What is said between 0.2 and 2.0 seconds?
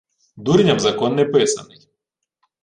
Дурням закон не писаний.